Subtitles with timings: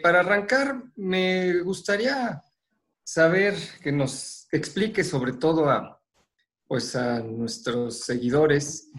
[0.00, 2.42] Para arrancar, me gustaría
[3.02, 6.00] saber que nos explique sobre todo a,
[6.66, 8.90] pues a nuestros seguidores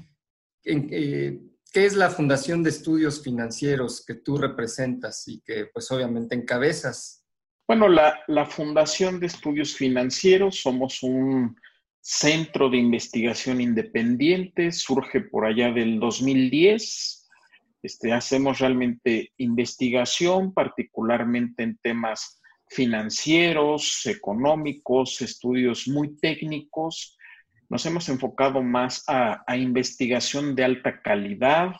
[0.64, 1.40] eh,
[1.72, 7.24] qué es la Fundación de Estudios Financieros que tú representas y que pues obviamente encabezas.
[7.68, 11.56] Bueno, la Fundación de Estudios Financieros somos un
[12.02, 17.19] centro de investigación independiente, surge por allá del 2010.
[17.82, 27.18] Este, hacemos realmente investigación, particularmente en temas financieros, económicos, estudios muy técnicos.
[27.70, 31.76] Nos hemos enfocado más a, investigación de alta calidad.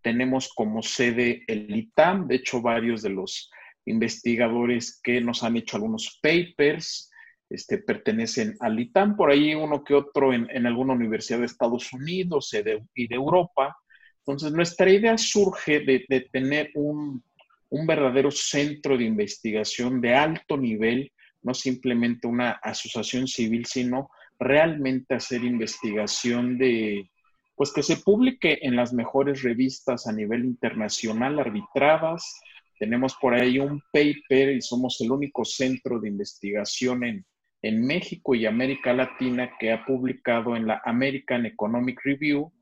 [0.00, 3.50] Tenemos como sede el ITAM, de hecho varios de los
[3.84, 7.10] investigadores que nos han hecho algunos papers,
[7.50, 12.54] este, pertenecen al ITAM, por ahí uno que otro en, alguna universidad de Estados Unidos
[12.94, 13.76] y de, Europa.
[14.24, 17.24] Entonces, nuestra idea surge de, tener un,
[17.70, 21.10] un, verdadero centro de investigación de alto nivel,
[21.42, 27.10] no simplemente una asociación civil, sino realmente hacer investigación de,
[27.56, 32.40] pues que se publique en las mejores revistas a nivel internacional arbitradas.
[32.78, 37.26] Tenemos por ahí un paper y somos el único centro de investigación en,
[37.62, 42.52] en México y América Latina que ha publicado en la American Economic Review,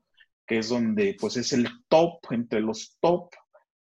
[0.51, 3.29] que es donde pues es el top entre los top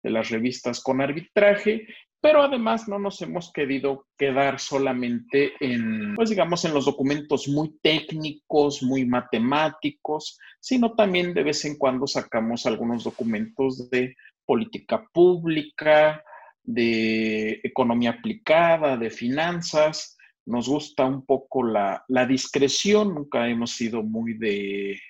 [0.02, 1.86] de las revistas con arbitraje,
[2.20, 7.78] pero además no nos hemos querido quedar solamente en, pues digamos, en los documentos muy
[7.80, 16.22] técnicos, muy matemáticos, sino también de vez en cuando sacamos algunos documentos de política pública,
[16.62, 24.34] de economía aplicada, de finanzas, nos gusta un poco la, discreción, nunca hemos sido muy
[24.34, 25.00] de,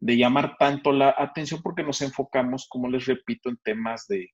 [0.00, 4.30] llamar tanto la atención porque nos enfocamos, como les repito, en temas de,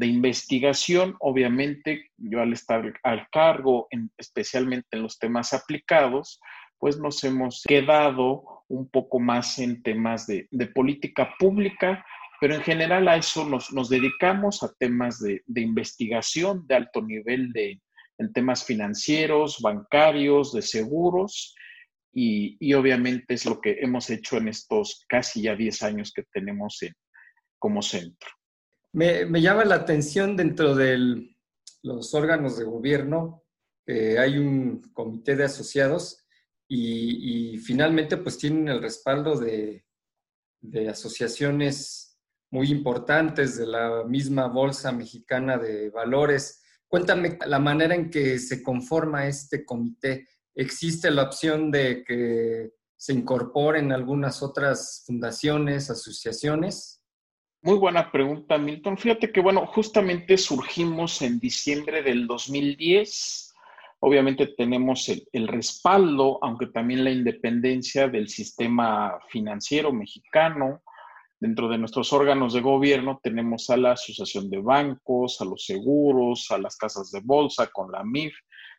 [0.00, 1.16] investigación.
[1.18, 6.40] Obviamente, yo al estar al cargo, especialmente en los temas aplicados,
[6.78, 12.04] pues nos hemos quedado un poco más en temas de, política pública,
[12.40, 17.52] pero en general a eso nos, nos dedicamos, a temas de, investigación de alto nivel
[17.52, 17.80] de,
[18.18, 21.56] en temas financieros, bancarios, de seguros,
[22.12, 26.80] y, obviamente es lo que hemos hecho en estos casi ya 10 años que tenemos
[27.58, 28.30] como centro.
[28.92, 31.28] Me, llama la atención dentro de
[31.82, 33.44] los órganos de gobierno,
[33.86, 36.26] hay un comité de asociados
[36.68, 39.84] y, finalmente pues tienen el respaldo de,
[40.60, 42.08] de asociaciones
[42.50, 46.62] muy importantes de la misma Bolsa Mexicana de Valores.
[46.86, 50.26] Cuéntame la manera en que se conforma este comité.
[50.58, 57.00] ¿Existe la opción de que se incorporen algunas otras fundaciones, asociaciones?
[57.62, 58.98] Muy buena pregunta, Milton.
[58.98, 63.54] Fíjate que, bueno, justamente surgimos en diciembre del 2010.
[64.00, 70.82] Obviamente tenemos el, el, respaldo, aunque también la independencia del sistema financiero mexicano,
[71.40, 76.50] Dentro de nuestros órganos de gobierno tenemos a la Asociación de Bancos, a los seguros,
[76.50, 78.34] a las casas de bolsa con la MIF,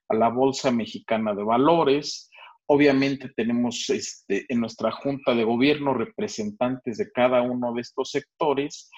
[0.10, 2.30] a la Bolsa Mexicana de Valores.
[2.66, 8.90] Obviamente tenemos este, en nuestra Junta de Gobierno representantes de cada uno de estos sectores.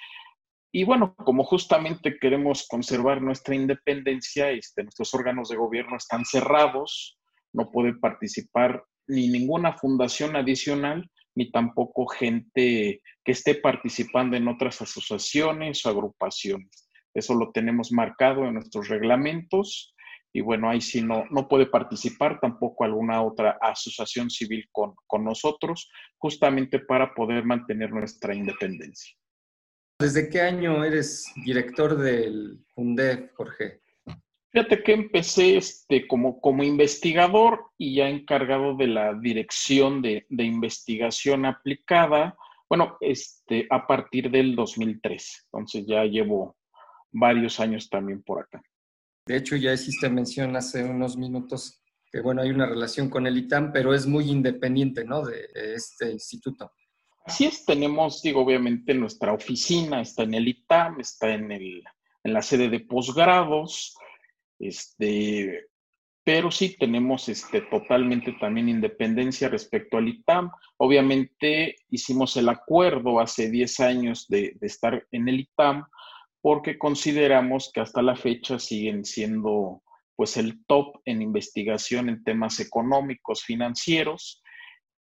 [0.74, 7.20] Y bueno, como justamente queremos conservar nuestra independencia, este, nuestros órganos de gobierno están cerrados,
[7.54, 14.82] no puede participar ni ninguna fundación adicional, ni tampoco gente que esté participando en otras
[14.82, 16.90] asociaciones o agrupaciones.
[17.14, 19.94] Eso lo tenemos marcado en nuestros reglamentos
[20.34, 25.24] y bueno, ahí sí no, no puede participar tampoco alguna otra asociación civil con, con
[25.24, 29.16] nosotros, justamente para poder mantener nuestra independencia.
[30.00, 33.82] ¿Desde qué año eres director del FUNDEF, Jorge?
[34.52, 41.46] Fíjate que empecé este, como, como investigador y ya encargado de la dirección de, investigación
[41.46, 42.36] aplicada,
[42.68, 45.48] bueno, este, a partir del 2003.
[45.54, 46.58] Entonces ya llevo
[47.12, 48.62] varios años también por acá.
[49.32, 53.38] De hecho, ya hiciste mención hace unos minutos que, bueno, hay una relación con el
[53.38, 55.24] ITAM, pero es muy independiente, ¿no?
[55.24, 56.74] De, este instituto.
[57.26, 61.82] Así es, tenemos, digo, obviamente nuestra oficina está en el ITAM, está en, el,
[62.26, 63.96] en la sede de posgrados,
[64.60, 65.70] este,
[66.26, 70.52] pero sí tenemos este, totalmente también independencia respecto al ITAM.
[70.76, 75.86] Obviamente hicimos el acuerdo hace 10 años de, de, estar en el ITAM
[76.42, 79.82] porque consideramos que hasta la fecha siguen siendo
[80.16, 84.42] pues el top en investigación en temas económicos, financieros,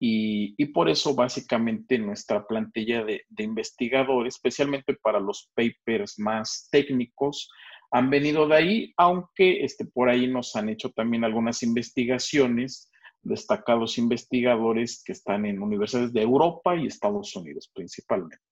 [0.03, 7.51] y, por eso básicamente nuestra plantilla de, de investigadores, especialmente para los papers más técnicos,
[7.91, 12.89] han venido de ahí, aunque este, por ahí nos han hecho también algunas investigaciones,
[13.21, 18.50] destacados investigadores que están en universidades de Europa y Estados Unidos principalmente.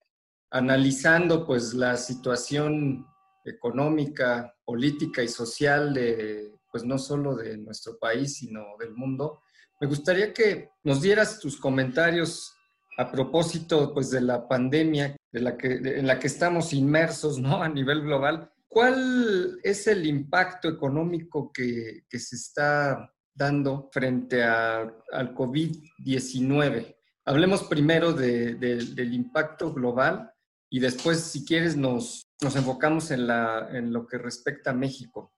[0.50, 3.06] Analizando pues la situación
[3.44, 9.42] económica, política y social de pues no solo de nuestro país, sino del mundo,
[9.80, 12.54] me gustaría que nos dieras tus comentarios
[12.98, 17.62] a propósito pues, de la pandemia de la que, en la que estamos inmersos ¿no?
[17.62, 18.52] a nivel global.
[18.68, 24.82] ¿Cuál es el impacto económico que, que se está dando frente a,
[25.12, 26.94] al COVID-19?
[27.24, 30.30] Hablemos primero de, del impacto global
[30.70, 35.32] y después, si quieres, nos, nos enfocamos en, la, en lo que respecta a México.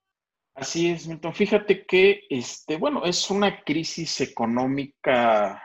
[0.55, 1.32] Así es, Milton.
[1.32, 5.62] Fíjate que, este, bueno, es una crisis económica,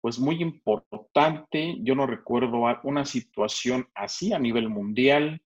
[0.00, 1.76] pues muy importante.
[1.80, 5.42] Yo no recuerdo una situación así a nivel mundial.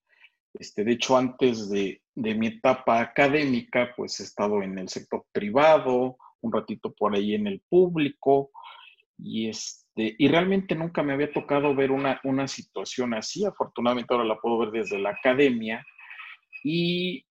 [0.54, 5.24] Este, de hecho, antes de, de mi etapa académica, pues he estado en el sector
[5.32, 8.52] privado, un ratito por ahí en el público,
[9.18, 13.44] y, este, y realmente nunca me había tocado ver una, una situación así.
[13.44, 15.84] Afortunadamente ahora la puedo ver desde la academia.
[16.62, 17.24] Y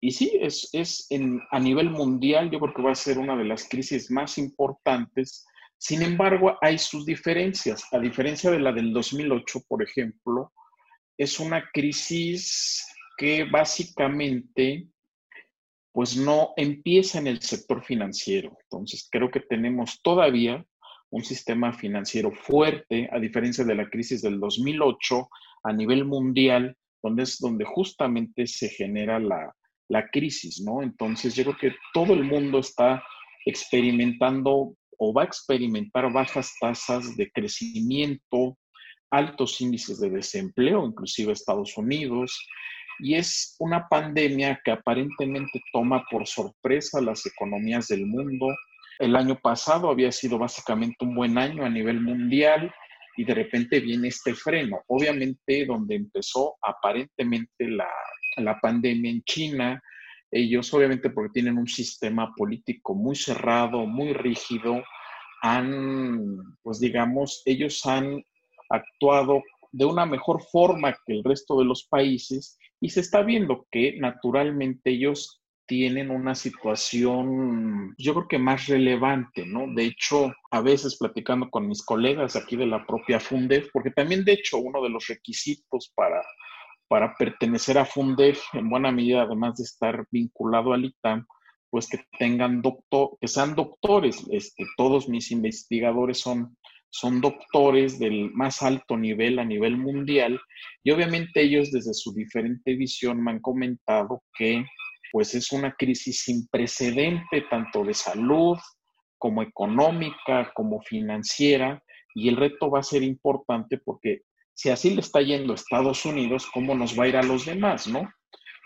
[0.00, 1.08] y sí, es, es
[1.50, 5.44] a nivel mundial, yo creo que va a ser una de las crisis más importantes.
[5.78, 7.84] Sin embargo, hay sus diferencias.
[7.92, 10.52] A diferencia de la del 2008, por ejemplo,
[11.16, 14.86] es una crisis que básicamente
[15.92, 18.56] pues no empieza en el sector financiero.
[18.64, 20.64] Entonces, creo que tenemos todavía
[21.10, 25.28] un sistema financiero fuerte, a diferencia de la crisis del 2008
[25.64, 29.54] a nivel mundial, donde es donde justamente se genera la,
[29.88, 30.82] la crisis, ¿no?
[30.82, 33.02] Entonces yo creo que todo el mundo está
[33.44, 38.58] experimentando o va a experimentar bajas tasas de crecimiento,
[39.10, 42.36] altos índices de desempleo, inclusive Estados Unidos,
[42.98, 48.46] y es una pandemia que aparentemente toma por sorpresa las economías del mundo.
[48.98, 52.74] El año pasado había sido básicamente un buen año a nivel mundial
[53.16, 54.82] y de repente viene este freno.
[54.88, 57.88] Obviamente donde empezó aparentemente la
[58.42, 59.82] la pandemia en China.
[60.30, 64.82] Ellos, obviamente, porque tienen un sistema político muy cerrado, muy rígido,
[65.42, 68.22] han, pues digamos, ellos han
[68.70, 69.42] actuado
[69.72, 73.96] de una mejor forma que el resto de los países y se está viendo que
[73.98, 79.66] naturalmente ellos tienen una situación, yo creo que más relevante, ¿no?
[79.74, 84.24] De hecho, a veces platicando con mis colegas aquí de la propia Fundef, porque también,
[84.24, 86.22] de hecho, uno de los requisitos para
[86.88, 91.26] para pertenecer a Fundef, en buena medida, además de estar vinculado al ITAM,
[91.70, 94.24] pues que tengan doctor, que sean doctores.
[94.30, 96.56] Este, todos mis investigadores son,
[96.90, 100.40] son doctores del más alto nivel a nivel mundial
[100.82, 104.64] y obviamente ellos desde su diferente visión me han comentado que
[105.12, 108.58] pues es una crisis sin precedente tanto de salud
[109.18, 111.82] como económica, como financiera,
[112.14, 114.22] y el reto va a ser importante porque
[114.54, 117.44] si así le está yendo a Estados Unidos, ¿cómo nos va a ir a los
[117.44, 118.08] demás, no?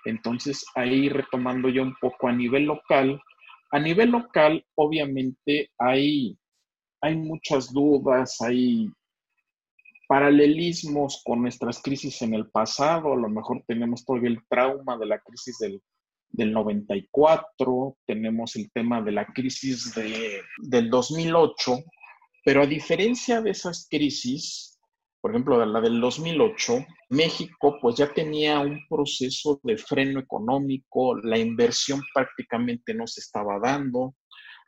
[0.05, 3.21] Entonces, ahí retomando yo un poco a nivel local,
[3.73, 6.39] a nivel local, obviamente, hay,
[7.01, 8.89] hay muchas dudas, hay
[10.09, 15.07] paralelismos con nuestras crisis en el pasado, a lo mejor tenemos todavía el trauma de
[15.07, 15.81] la crisis del,
[16.33, 21.79] del 94, tenemos el tema de la crisis de, del 2008,
[22.45, 24.79] pero a diferencia de esas crisis,
[25.21, 31.39] por ejemplo, la del 2008, México pues ya tenía un proceso de freno económico, la
[31.39, 34.15] inversión prácticamente no se estaba dando.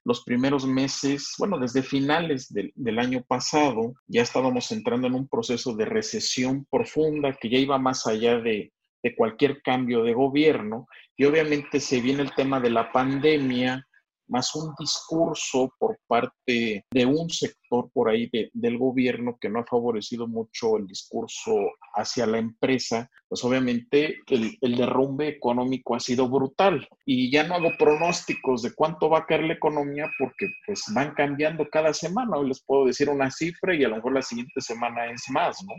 [0.04, 5.28] Los primeros meses, bueno, desde finales del, del año pasado, ya estábamos entrando en un
[5.28, 8.72] proceso de recesión profunda que ya iba más allá de,
[9.02, 10.86] de cualquier cambio de gobierno.
[11.16, 13.86] Y obviamente se viene el tema de la pandemia,
[14.28, 19.66] más un discurso por parte de un sector por ahí del gobierno que no ha
[19.66, 21.54] favorecido mucho el discurso
[21.94, 26.88] hacia la empresa, pues obviamente el, el, derrumbe económico ha sido brutal.
[27.04, 31.14] Y ya no hago pronósticos de cuánto va a caer la economía porque pues van
[31.14, 32.38] cambiando cada semana.
[32.38, 35.58] Hoy les puedo decir una cifra y a lo mejor la siguiente semana es más,
[35.66, 35.74] ¿no?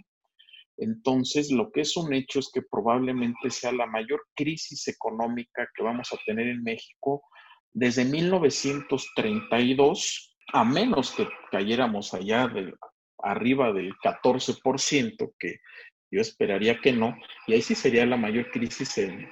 [0.77, 5.83] Entonces, lo que es un hecho es que probablemente sea la mayor crisis económica que
[5.83, 7.23] vamos a tener en México
[7.73, 12.73] desde 1932, a menos que cayéramos allá de,
[13.23, 15.59] arriba del 14%, que
[16.11, 17.15] yo esperaría que no,
[17.47, 19.27] y ahí sí sería la mayor crisis en,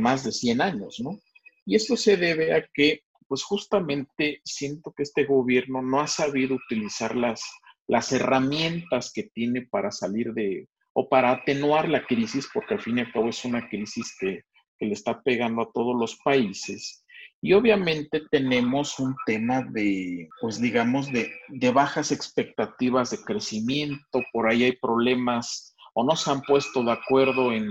[0.00, 1.18] más de 100 años, ¿no?
[1.64, 6.56] Y esto se debe a que, pues justamente siento que este gobierno no ha sabido
[6.56, 7.42] utilizar las,
[7.92, 12.98] las herramientas que tiene para salir de, o para atenuar la crisis, porque al fin
[12.98, 14.44] y al cabo es una crisis que
[14.82, 17.04] que le está pegando a todos los países.
[17.40, 24.48] Y obviamente tenemos un tema de, pues digamos, de, de bajas expectativas de crecimiento, por
[24.48, 27.68] ahí hay problemas o no se han puesto de acuerdo en,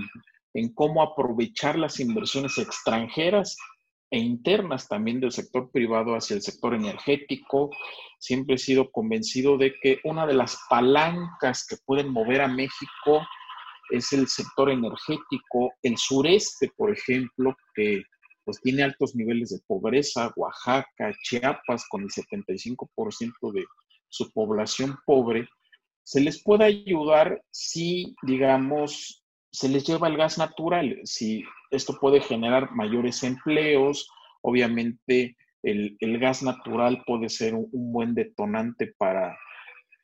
[0.53, 3.57] en cómo aprovechar las inversiones extranjeras
[4.11, 7.71] e internas también del sector privado hacia el sector energético.
[8.19, 13.25] Siempre he sido convencido de que una de las palancas que pueden mover a México
[13.89, 18.03] es el sector energético, el sureste, por ejemplo, que
[18.43, 23.65] pues tiene altos niveles de pobreza, Oaxaca, Chiapas, con el 75% de
[24.09, 25.47] su población pobre,
[26.03, 29.20] se les puede ayudar si, digamos,
[29.51, 34.09] se les lleva el gas natural, si esto puede generar mayores empleos,
[34.41, 39.37] obviamente el, gas natural puede ser un, buen detonante para,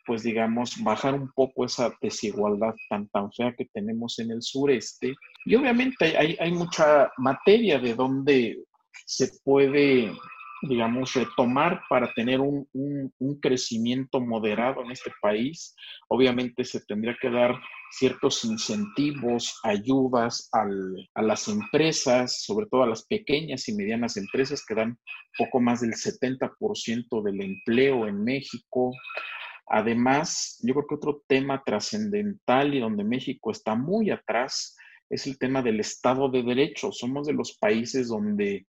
[0.05, 5.15] pues digamos, bajar un poco esa desigualdad tan, tan fea que tenemos en el sureste.
[5.45, 8.57] Y obviamente hay, hay mucha materia de donde
[9.05, 10.11] se puede
[10.61, 12.67] digamos, retomar para tener un,
[13.41, 15.75] crecimiento moderado en este país.
[16.07, 17.59] Obviamente se tendría que dar
[17.91, 24.75] ciertos incentivos, ayudas a las empresas, sobre todo a las pequeñas y medianas empresas que
[24.75, 24.97] dan
[25.37, 28.91] poco más del 70% del empleo en México.
[29.67, 34.75] Además, yo creo que otro tema trascendental y donde México está muy atrás
[35.09, 36.91] es el tema del Estado de Derecho.
[36.91, 38.65] Somos de los países donde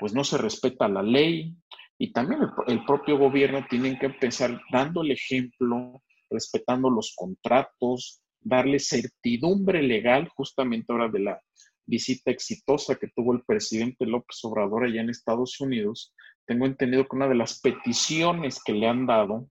[0.00, 1.54] pues no se respeta la ley
[1.98, 8.78] y también el, propio gobierno tiene que empezar dando el ejemplo, respetando los contratos, darle
[8.78, 11.42] certidumbre legal, justamente ahora de la
[11.84, 16.14] visita exitosa que tuvo el presidente López Obrador allá en Estados Unidos,
[16.46, 19.50] tengo entendido que una de las peticiones que le han dado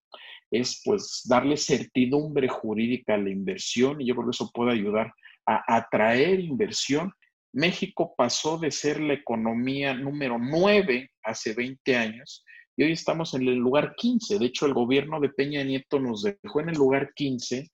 [0.50, 5.14] es pues darle certidumbre jurídica a la inversión y yo creo que eso puede ayudar
[5.46, 7.14] a atraer inversión
[7.52, 12.46] México pasó de ser la economía número 9 hace 20 años
[12.78, 14.40] y hoy estamos en el lugar 15.
[14.40, 17.70] De hecho, el gobierno de Peña Nieto nos dejó en el lugar 15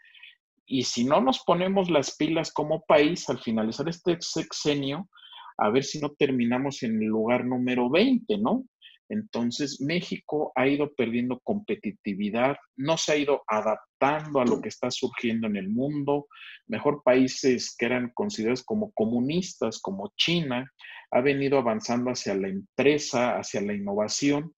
[0.66, 5.10] y si no nos ponemos las pilas como país al finalizar este sexenio,
[5.58, 8.66] a ver si no terminamos en el lugar número 20, ¿no?
[9.10, 14.92] Entonces, México ha ido perdiendo competitividad, no se ha ido adaptando a lo que está
[14.92, 16.28] surgiendo en el mundo.
[16.68, 20.72] Mejor países que eran considerados como comunistas, como China,
[21.12, 24.54] ha venido avanzando hacia la empresa, hacia la innovación.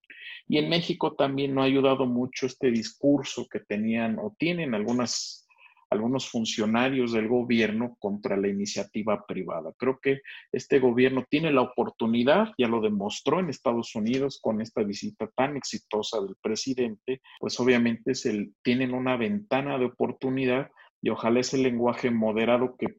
[0.47, 5.46] Y en México también no ha ayudado mucho este discurso que tenían o tienen algunas
[5.89, 9.72] algunos funcionarios del gobierno contra la iniciativa privada.
[9.77, 14.84] Creo que este gobierno tiene la oportunidad, ya lo demostró en Estados Unidos con esta
[14.84, 20.70] visita tan exitosa del presidente, pues obviamente se, tienen una ventana de oportunidad
[21.01, 22.98] y ojalá ese lenguaje moderado que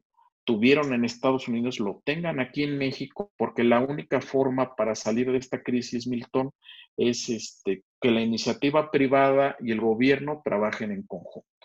[0.49, 5.31] tuvieron en Estados Unidos lo tengan aquí en México, porque la única forma para salir
[5.31, 6.49] de esta crisis, Milton,
[6.97, 11.58] es este, que la iniciativa privada y el gobierno trabajen en conjunto.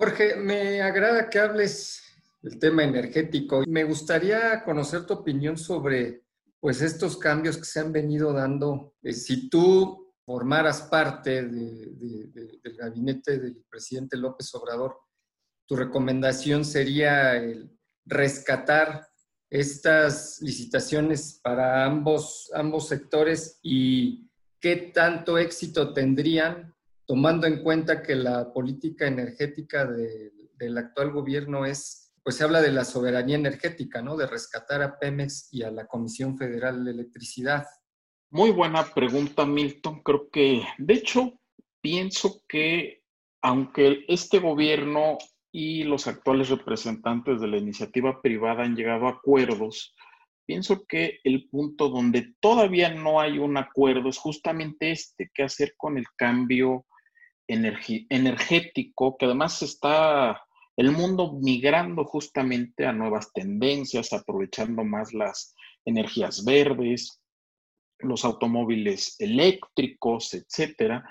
[0.00, 2.00] Jorge, me agrada que hables
[2.40, 3.64] del tema energético.
[3.66, 6.22] Me gustaría conocer tu opinión sobre
[6.60, 8.94] pues, estos cambios que se han venido dando.
[9.02, 15.00] Eh, si tú formaras parte del gabinete del presidente López Obrador,
[15.66, 17.68] tu recomendación sería el
[18.04, 19.04] rescatar
[19.50, 26.72] estas licitaciones para ambos, ambos sectores y qué tanto éxito tendrían
[27.08, 32.70] tomando en cuenta que la política energética del actual gobierno es, pues se habla de
[32.70, 34.14] la soberanía energética, ¿no?
[34.14, 37.64] De rescatar a Pemex y a la Comisión Federal de Electricidad.
[38.30, 40.02] Muy buena pregunta, Milton.
[40.02, 41.40] Creo que, de hecho,
[41.80, 43.02] pienso que
[43.40, 45.16] aunque este gobierno
[45.50, 49.94] y los actuales representantes de la iniciativa privada han llegado a acuerdos,
[50.44, 55.72] pienso que el punto donde todavía no hay un acuerdo es justamente este, qué hacer
[55.78, 56.84] con el cambio
[57.48, 60.42] energético, que además está
[60.76, 67.20] el mundo migrando justamente a nuevas tendencias, aprovechando más las energías verdes,
[67.98, 71.08] los automóviles eléctricos, etcétera.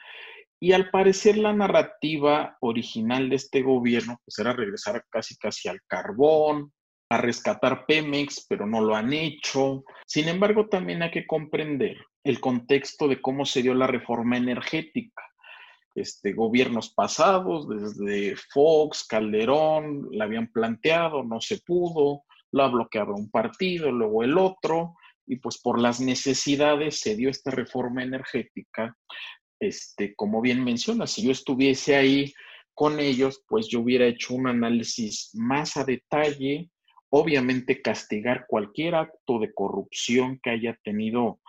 [0.60, 5.82] Y al parecer la narrativa original de este gobierno pues era regresar casi casi al
[5.86, 6.72] carbón,
[7.10, 9.84] a rescatar Pemex, pero no lo han hecho.
[10.06, 15.27] Sin embargo, también hay que comprender el contexto de cómo se dio la reforma energética
[15.98, 23.32] este, gobiernos pasados, desde Fox, Calderón, la habían planteado, no se pudo, la bloqueaba un
[23.32, 24.94] partido, luego el otro,
[25.26, 28.96] y pues por las necesidades se dio esta reforma energética.
[29.60, 32.32] Este, como bien menciona, si yo estuviese ahí
[32.76, 36.70] con ellos, pues yo hubiera hecho un análisis más a detalle,
[37.10, 41.40] obviamente castigar cualquier acto de corrupción que haya tenido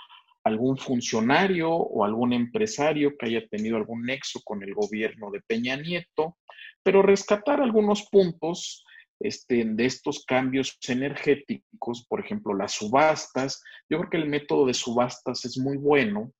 [0.48, 5.76] algún funcionario o algún empresario que haya tenido algún nexo con el gobierno de Peña
[5.76, 6.36] Nieto,
[6.82, 8.84] pero rescatar algunos puntos
[9.20, 13.62] este, de estos cambios energéticos, por ejemplo, las subastas.
[13.88, 16.32] Yo creo que el método de subastas es muy bueno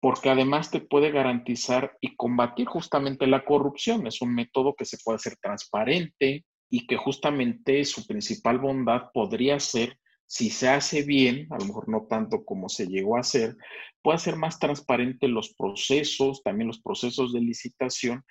[0.00, 4.06] porque además te puede garantizar y combatir justamente la corrupción.
[4.06, 9.58] Es un método que se puede hacer transparente y que justamente su principal bondad podría
[9.58, 13.56] ser, si se hace bien, a lo mejor no tanto como se llegó a hacer,
[14.02, 18.24] puede ser más transparente los procesos, también los procesos de licitación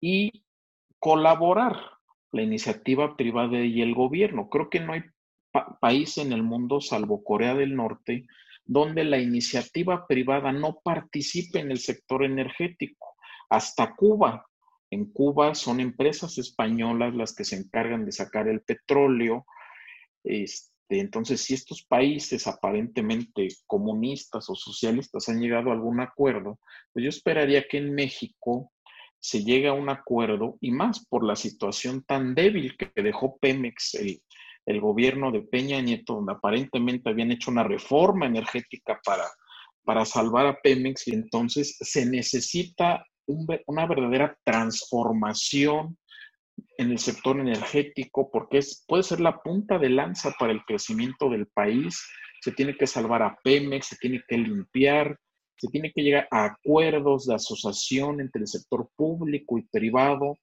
[0.00, 0.44] y
[0.98, 1.76] colaborar
[2.32, 4.48] la iniciativa privada y el gobierno.
[4.48, 5.02] Creo que no hay
[5.80, 8.26] país en el mundo, salvo Corea del Norte,
[8.64, 13.14] donde la iniciativa privada no participe en el sector energético.
[13.48, 14.44] Hasta Cuba.
[14.90, 19.46] En Cuba son empresas españolas las que se encargan de sacar el petróleo.
[20.24, 26.60] Este, entonces, si estos países aparentemente comunistas o socialistas han llegado a algún acuerdo,
[26.92, 28.72] pues yo esperaría que en México
[29.18, 33.94] se llegue a un acuerdo y más por la situación tan débil que dejó Pemex
[33.94, 34.22] el,
[34.66, 39.24] el gobierno de Peña Nieto, donde aparentemente habían hecho una reforma energética para,
[39.84, 45.98] para salvar a Pemex y entonces se necesita una verdadera transformación
[46.78, 51.28] en el sector energético porque es, puede ser la punta de lanza para el crecimiento
[51.28, 52.02] del país.
[52.40, 55.18] Se tiene que salvar a Pemex, se tiene que limpiar,
[55.56, 60.36] se tiene que llegar a acuerdos de asociación entre el sector público y privado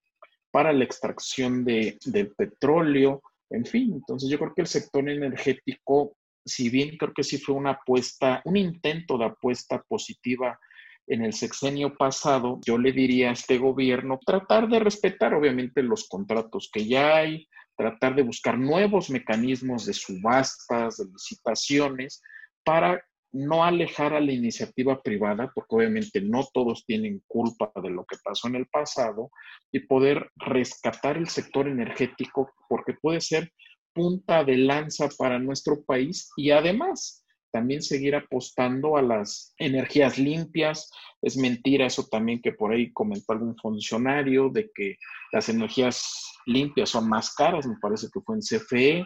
[0.51, 6.17] para la extracción de, del petróleo, en fin, entonces yo creo que el sector energético,
[6.43, 10.59] si bien creo que sí fue una apuesta, un intento de apuesta positiva
[11.07, 16.07] en el sexenio pasado, yo le diría a este gobierno tratar de respetar obviamente los
[16.07, 22.21] contratos que ya hay, tratar de buscar nuevos mecanismos de subastas, de licitaciones,
[22.63, 28.05] para no alejar a la iniciativa privada, porque obviamente no todos tienen culpa de lo
[28.05, 29.31] que pasó en el pasado,
[29.71, 33.51] y poder rescatar el sector energético, porque puede ser
[33.93, 37.22] punta de lanza para nuestro país y además
[37.53, 40.91] también seguir apostando a las energías limpias.
[41.21, 44.97] Es mentira eso también que por ahí comentó algún funcionario de que
[45.31, 49.05] las energías limpias son más caras, me parece que fue en CFE,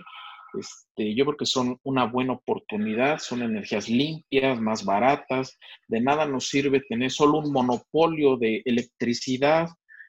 [0.58, 5.58] este, yo creo que son una buena oportunidad, son energías limpias, más baratas.
[5.88, 9.68] De nada nos sirve tener solo un monopolio de electricidad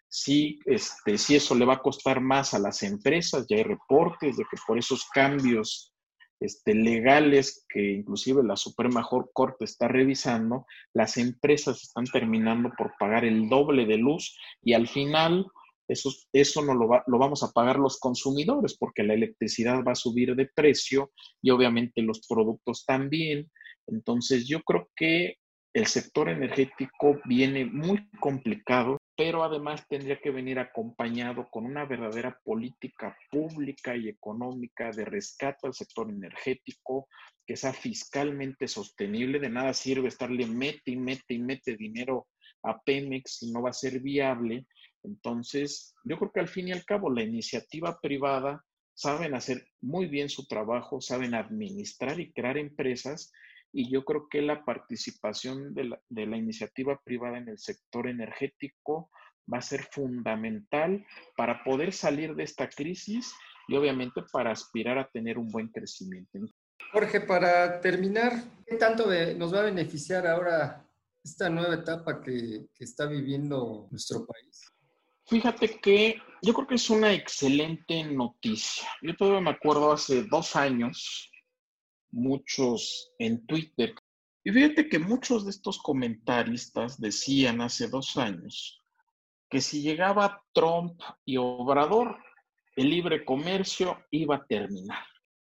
[0.08, 3.46] si, este, si eso le va a costar más a las empresas.
[3.48, 5.92] Ya hay reportes de que por esos cambios
[6.40, 13.24] este, legales que inclusive la Suprema Corte está revisando, las empresas están terminando por pagar
[13.24, 15.46] el doble de luz y al final
[15.88, 19.96] eso, eso no lo, lo vamos a pagar los consumidores porque la electricidad va a
[19.96, 23.50] subir de precio y obviamente los productos también.
[23.86, 25.36] Entonces yo creo que
[25.74, 32.40] el sector energético viene muy complicado, pero además tendría que venir acompañado con una verdadera
[32.44, 37.08] política pública y económica de rescate al sector energético,
[37.44, 39.40] que sea fiscalmente sostenible.
[39.40, 42.28] De nada sirve estarle mete y mete y mete dinero
[42.62, 44.66] a Pemex si no va a ser viable
[45.04, 50.06] entonces, yo creo que al fin y al cabo la iniciativa privada saben hacer muy
[50.06, 53.32] bien su trabajo, saben administrar y crear empresas
[53.72, 59.10] y yo creo que la participación de la, iniciativa privada en el sector energético
[59.52, 61.04] va a ser fundamental
[61.36, 63.32] para poder salir de esta crisis
[63.66, 66.38] y obviamente para aspirar a tener un buen crecimiento.
[66.92, 68.32] Jorge, para terminar,
[68.66, 70.86] ¿qué tanto nos va a beneficiar ahora
[71.22, 74.72] esta nueva etapa que está viviendo nuestro país?
[75.28, 78.88] Fíjate que yo creo que es una excelente noticia.
[79.02, 81.30] Yo todavía me acuerdo hace dos años,
[82.10, 83.94] muchos en Twitter,
[84.44, 88.82] y fíjate que muchos de estos comentaristas decían hace dos años
[89.50, 92.18] que si llegaba Trump y Obrador,
[92.76, 95.04] el libre comercio iba a terminar.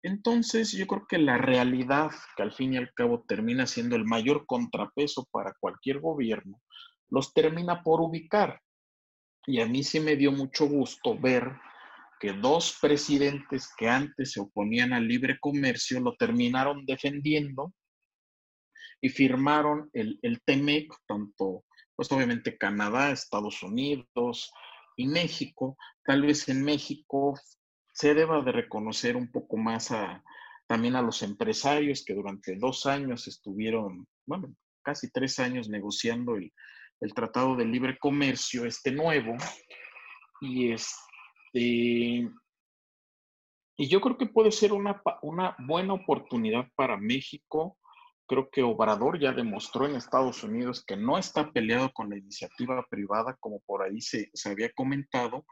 [0.04, 4.06] Entonces, yo creo que la realidad, que al fin y al cabo termina siendo el
[4.06, 6.62] mayor contrapeso para cualquier gobierno,
[7.10, 8.62] los termina por ubicar.
[9.46, 11.52] Y a mí sí me dio mucho gusto ver
[12.20, 17.74] que dos presidentes que antes se oponían al libre comercio lo terminaron defendiendo
[19.02, 21.64] y firmaron el, el TEMEC, tanto,
[21.96, 24.52] pues obviamente Canadá, Estados Unidos
[24.98, 25.78] y México.
[26.04, 27.40] Tal vez en México
[27.94, 30.22] se deba de reconocer un poco más a,
[30.68, 34.54] también a los empresarios que durante dos años estuvieron, bueno,
[34.84, 36.52] casi tres años negociando el,
[37.00, 39.38] el Tratado de Libre Comercio, este nuevo,
[40.42, 41.09] y este
[41.54, 42.28] Y
[43.88, 47.78] yo creo que puede ser una, una buena oportunidad para México.
[48.28, 52.86] Creo que Obrador ya demostró en Estados Unidos que no está peleado con la iniciativa
[52.90, 55.46] privada, como por ahí se, se había comentado,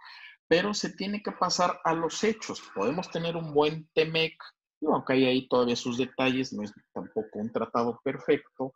[0.47, 2.62] pero se tiene que pasar a los hechos.
[2.75, 4.36] Podemos tener un buen TEMEC,
[4.81, 8.73] aunque hay ahí todavía sus detalles, no es tampoco un tratado perfecto,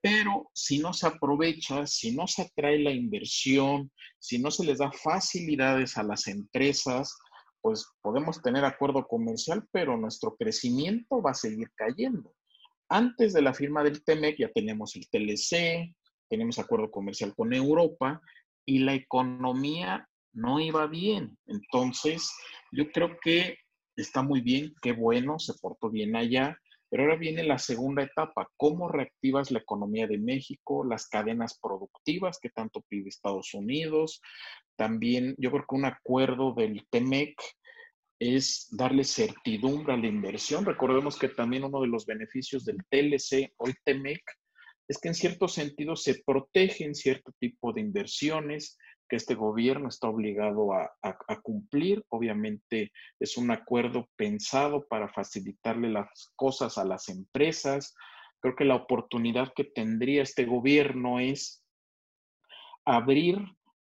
[0.00, 4.78] pero si no se aprovecha, si no se atrae la inversión, si no se les
[4.78, 7.16] da facilidades a las empresas,
[7.60, 12.34] pues podemos tener acuerdo comercial, pero nuestro crecimiento va a seguir cayendo.
[12.88, 15.94] Antes de la firma del TEMEC ya tenemos el TLC,
[16.28, 18.20] tenemos acuerdo comercial con Europa
[18.64, 21.36] y la economía no iba bien.
[21.46, 22.32] Entonces,
[22.70, 23.58] yo creo que
[23.96, 26.56] está muy bien, qué bueno, se portó bien allá,
[26.90, 32.38] pero ahora viene la segunda etapa, cómo reactivas la economía de México, las cadenas productivas
[32.40, 34.20] que tanto pide Estados Unidos.
[34.76, 37.34] También yo creo que un acuerdo del TEMEC
[38.18, 40.64] es darle certidumbre a la inversión.
[40.64, 44.22] Recordemos que también uno de los beneficios del TLC o el TEMEC
[44.88, 50.08] es que en cierto sentido se protegen cierto tipo de inversiones, que este gobierno está
[50.08, 50.90] obligado a,
[51.42, 52.04] cumplir.
[52.08, 57.94] Obviamente es un acuerdo pensado para facilitarle las cosas a las empresas.
[58.40, 61.64] Creo que la oportunidad que tendría este gobierno es
[62.84, 63.38] abrir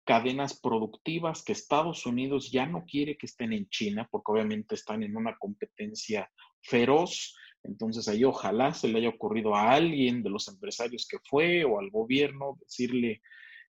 [0.04, 5.02] cadenas productivas que Estados Unidos ya no quiere que estén en China, porque obviamente están
[5.02, 7.34] en una competencia feroz.
[7.62, 11.80] Entonces ahí ojalá se le haya ocurrido a alguien de los empresarios que fue o
[11.80, 13.22] al gobierno decirle,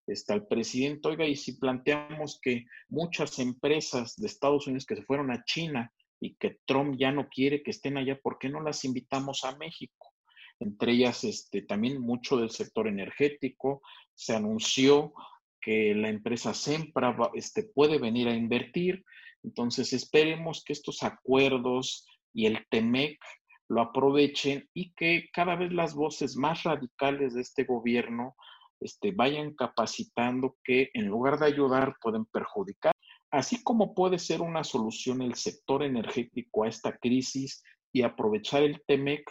[0.07, 5.03] está el presidente, oiga, y si planteamos que muchas empresas de Estados Unidos que se
[5.03, 8.61] fueron a China y que Trump ya no quiere que estén allá, ¿por qué no
[8.61, 10.13] las invitamos a México?
[10.59, 13.81] Entre ellas, este, también mucho del sector energético.
[14.13, 15.13] Se anunció
[15.59, 19.03] que la empresa Sempra este, puede venir a invertir.
[19.43, 23.19] Entonces, esperemos que estos acuerdos y el TEMEC
[23.67, 28.35] lo aprovechen y que cada vez las voces más radicales de este gobierno
[28.79, 32.91] este, vayan capacitando que en lugar de ayudar pueden perjudicar.
[33.31, 38.81] Así como puede ser una solución el sector energético a esta crisis y aprovechar el
[38.85, 39.29] TEMEC,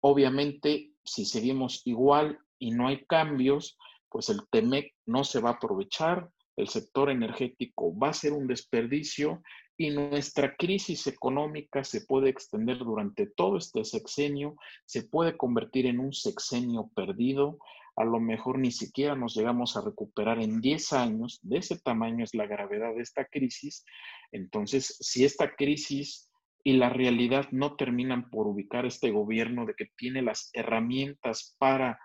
[0.00, 5.52] obviamente si seguimos igual y no hay cambios, pues el TEMEC no se va a
[5.54, 9.42] aprovechar, el sector energético va a ser un desperdicio
[9.76, 16.00] y nuestra crisis económica se puede extender durante todo este sexenio, se puede convertir en
[16.00, 17.58] un sexenio perdido
[17.98, 22.24] a lo mejor ni siquiera nos llegamos a recuperar en 10 años, de ese tamaño
[22.24, 23.84] es la gravedad de esta crisis.
[24.30, 26.30] Entonces, si esta crisis
[26.62, 31.98] y la realidad no terminan por ubicar este gobierno de que tiene las herramientas para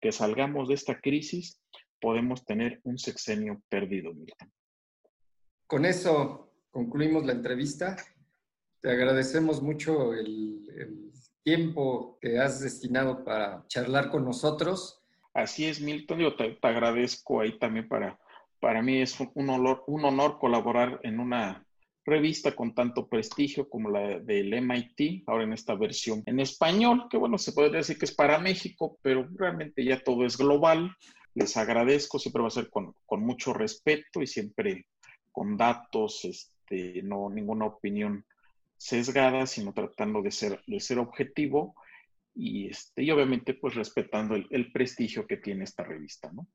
[0.00, 1.60] que salgamos de esta crisis,
[2.00, 4.52] podemos tener un sexenio perdido, Milton.
[5.66, 7.96] Con eso concluimos la entrevista.
[8.80, 15.01] Te agradecemos mucho el, el tiempo que has destinado para charlar con nosotros
[15.34, 18.18] Así es, Milton, yo te, agradezco ahí también para,
[18.60, 21.66] para mí es un, honor, un honor colaborar en una
[22.04, 27.16] revista con tanto prestigio como la del MIT, ahora en esta versión en español, que
[27.16, 30.94] bueno, se puede decir que es para México, pero realmente ya todo es global.
[31.34, 34.86] Les agradezco, siempre va a ser con, con mucho respeto y siempre
[35.30, 38.26] con datos, este, no ninguna opinión
[38.76, 41.74] sesgada, sino tratando de ser, de ser objetivo
[42.34, 46.48] y, este, y obviamente pues respetando el, el prestigio que tiene esta revista, ¿no?